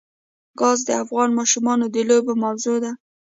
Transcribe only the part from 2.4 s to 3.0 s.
موضوع ده.